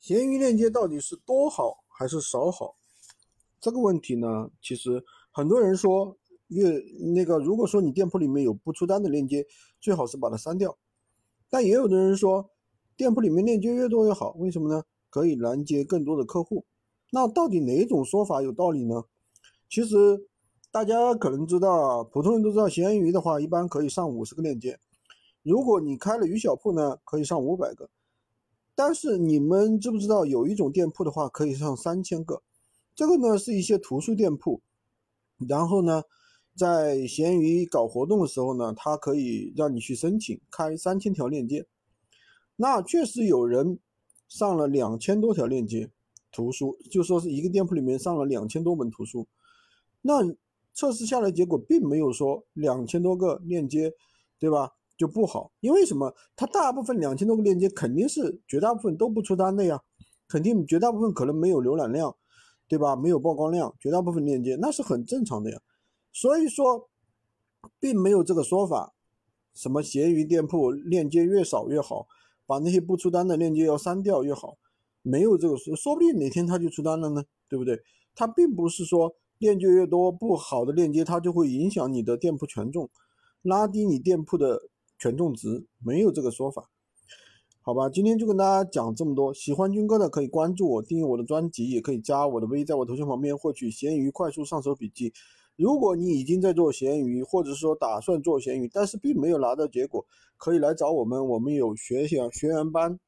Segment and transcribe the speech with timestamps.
[0.00, 2.74] 闲鱼链接到底是多好还是少好？
[3.60, 6.16] 这个问题呢，其实很多人说
[6.48, 6.70] 越
[7.14, 9.46] 那个，如果说你店铺里面有不出单的链接，
[9.78, 10.78] 最好是把它删掉。
[11.50, 12.48] 但也有的人说，
[12.96, 14.84] 店铺里面链接越多越好，为什么呢？
[15.10, 16.64] 可以拦截更多的客户。
[17.10, 19.04] 那到底哪种说法有道理呢？
[19.68, 20.26] 其实
[20.70, 24.80] 大家可能知道，普通人都知道，闲鱼的话一般可以上五十个链接。
[25.42, 27.90] 如果你开了鱼小铺呢，可以上五百个。
[28.74, 32.42] 但是你们知不知道有一种店铺的话可以上三千个？
[32.94, 34.60] 这个呢是一些图书店铺，
[35.48, 36.02] 然后呢，
[36.54, 41.66] 在闲鱼搞活动的时候呢，它可以让你去申请开三千条链接。
[42.56, 43.78] 那确实有人
[44.28, 45.90] 上了两千多条链接，
[46.30, 49.26] 图书就说是一个店铺里面上了两千多本图书。
[50.02, 50.34] 那
[50.72, 53.92] 测试下来结果并没有说两千多个链接，
[54.38, 54.72] 对吧？
[55.00, 56.14] 就不好，因为什么？
[56.36, 59.80] 它大部分两千多个链接肯定是绝大部分都不出单的呀，
[60.28, 62.14] 肯定绝大部分可能没有浏览量，
[62.68, 62.94] 对吧？
[62.94, 65.58] 没有曝光量，绝大部分链接那是很正常的呀。
[66.12, 66.90] 所以说，
[67.78, 68.92] 并没有这个说法，
[69.54, 72.06] 什么闲鱼店铺链接越少越好，
[72.44, 74.58] 把那些不出单的链接要删掉越好，
[75.00, 77.80] 没有这个说，说不定哪天他就出单了呢，对不对？
[78.14, 82.90] 它并不是说链接越多不好的链接，它就会影响你的店铺权重，
[83.40, 84.68] 拉低你店铺的。
[85.00, 86.68] 权重值没有这个说法，
[87.62, 89.32] 好吧，今天就跟大家讲这么多。
[89.32, 95.10] 喜欢军哥的可以关注我，订阅我的专辑，也可以加我的微，在我头像旁边获取闲鱼快速上手笔记。
[95.56, 100.04] 如果你已经在做闲鱼，或者说打算做闲鱼，但是并没有拿到结果，
[100.36, 103.00] 可以来找我们，我们有学学学员班。